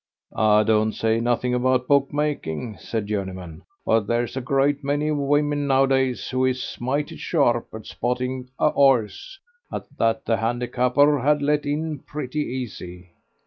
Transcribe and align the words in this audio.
"I 0.35 0.63
don't 0.63 0.93
say 0.93 1.19
nothing 1.19 1.53
about 1.53 1.87
bookmaking," 1.87 2.77
said 2.79 3.05
Journeyman; 3.05 3.61
"but 3.85 4.07
there's 4.07 4.35
a 4.35 4.41
great 4.41 4.83
many 4.83 5.11
women 5.11 5.67
nowadays 5.67 6.27
who 6.31 6.43
is 6.45 6.75
mighty 6.79 7.17
sharp 7.17 7.67
at 7.71 7.85
spotting 7.85 8.49
a 8.59 8.69
'orse 8.69 9.37
that 9.69 10.25
the 10.25 10.37
handicapper 10.37 11.19
had 11.19 11.43
let 11.43 11.67
in 11.67 11.99
pretty 11.99 12.39
easy." 12.39 13.09